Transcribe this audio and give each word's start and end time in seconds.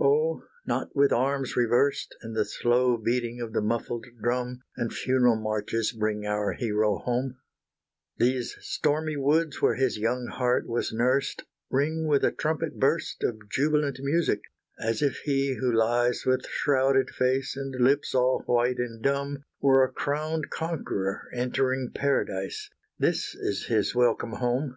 O 0.00 0.42
not 0.66 0.88
with 0.96 1.12
arms 1.12 1.54
reversed, 1.54 2.16
And 2.20 2.34
the 2.34 2.44
slow 2.44 2.96
beating 2.96 3.40
of 3.40 3.52
the 3.52 3.60
muffled 3.60 4.04
drum, 4.20 4.62
And 4.76 4.92
funeral 4.92 5.36
marches, 5.36 5.92
bring 5.92 6.26
our 6.26 6.54
hero 6.54 6.96
home 6.98 7.38
These 8.16 8.56
stormy 8.60 9.16
woods 9.16 9.62
where 9.62 9.76
his 9.76 9.98
young 9.98 10.26
heart 10.26 10.66
was 10.68 10.92
nursed 10.92 11.44
Ring 11.70 12.08
with 12.08 12.24
a 12.24 12.32
trumpet 12.32 12.80
burst 12.80 13.22
Of 13.22 13.48
jubilant 13.50 14.00
music, 14.00 14.40
as 14.80 15.00
if 15.00 15.18
he 15.18 15.54
who 15.60 15.70
lies 15.72 16.24
With 16.26 16.44
shrouded 16.46 17.10
face, 17.10 17.56
and 17.56 17.72
lips 17.80 18.16
all 18.16 18.42
white 18.46 18.78
and 18.78 19.00
dumb 19.00 19.44
Were 19.60 19.84
a 19.84 19.92
crowned 19.92 20.50
conqueror 20.50 21.28
entering 21.36 21.92
paradise, 21.94 22.68
This 22.98 23.36
is 23.36 23.66
his 23.66 23.94
welcome 23.94 24.32
home! 24.32 24.76